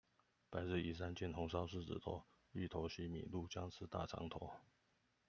[0.49, 4.51] 白日依山盡，紅燒獅子頭，芋頭西米露，薑絲大腸頭